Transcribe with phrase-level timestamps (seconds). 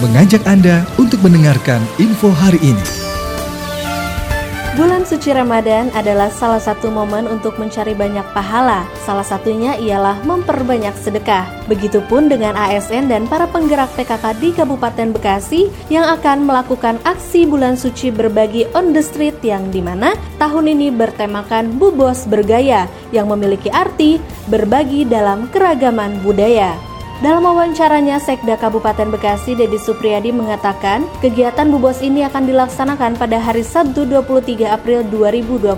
[0.00, 2.84] mengajak Anda untuk mendengarkan info hari ini.
[4.80, 8.88] Bulan suci Ramadan adalah salah satu momen untuk mencari banyak pahala.
[9.04, 11.44] Salah satunya ialah memperbanyak sedekah.
[11.68, 17.76] Begitupun dengan ASN dan para penggerak PKK di Kabupaten Bekasi yang akan melakukan aksi bulan
[17.76, 23.68] suci berbagi on the street yang di mana tahun ini bertemakan Bubos Bergaya yang memiliki
[23.68, 24.16] arti
[24.48, 26.89] berbagi dalam keragaman budaya.
[27.20, 33.60] Dalam wawancaranya, Sekda Kabupaten Bekasi, Dedi Supriyadi mengatakan, kegiatan Bubos ini akan dilaksanakan pada hari
[33.60, 35.68] Sabtu 23 April 2022,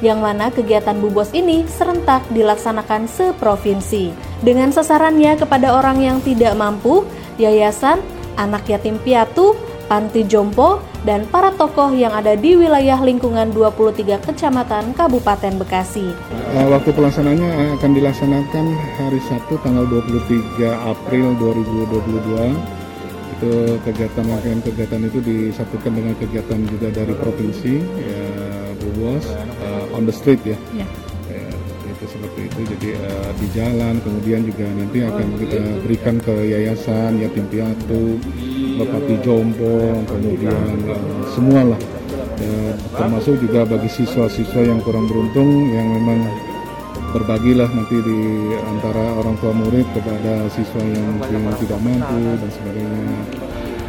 [0.00, 4.16] yang mana kegiatan Bubos ini serentak dilaksanakan seprovinsi.
[4.40, 7.04] Dengan sasarannya kepada orang yang tidak mampu,
[7.36, 8.00] yayasan,
[8.40, 9.52] anak yatim piatu,
[9.92, 16.08] panti jompo, dan para tokoh yang ada di wilayah lingkungan 23 kecamatan Kabupaten Bekasi.
[16.32, 22.56] Eh, waktu pelaksanaannya akan dilaksanakan hari Sabtu tanggal 23 April 2022.
[23.36, 28.24] Itu kegiatan rangkaian kegiatan itu disatukan dengan kegiatan juga dari provinsi ya
[28.80, 30.56] Bu Bos uh, on the street ya.
[30.72, 30.86] ya.
[31.92, 37.20] Itu seperti itu jadi uh, di jalan kemudian juga nanti akan kita berikan ke yayasan
[37.20, 38.16] yatim piatu
[38.72, 41.80] Bupati Jombang, kemudian uh, semua lah.
[42.42, 46.26] Ya, termasuk juga bagi siswa-siswa yang kurang beruntung yang memang
[47.12, 48.20] berbagilah nanti di
[48.66, 53.16] antara orang tua murid kepada siswa yang mungkin tidak mampu dan sebagainya.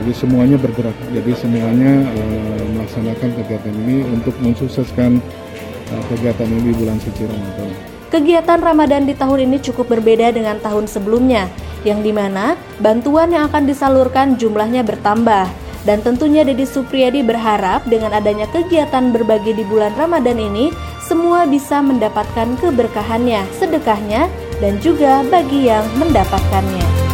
[0.00, 0.96] Jadi semuanya bergerak.
[1.12, 5.20] Jadi semuanya uh, melaksanakan kegiatan ini untuk mensukseskan
[5.92, 7.89] uh, kegiatan ini bulan suci Ramadan.
[8.10, 11.46] Kegiatan Ramadan di tahun ini cukup berbeda dengan tahun sebelumnya
[11.86, 15.46] yang di mana bantuan yang akan disalurkan jumlahnya bertambah.
[15.80, 20.68] Dan tentunya Deddy Supriyadi berharap dengan adanya kegiatan berbagi di bulan Ramadan ini,
[21.00, 24.28] semua bisa mendapatkan keberkahannya, sedekahnya,
[24.60, 27.09] dan juga bagi yang mendapatkannya.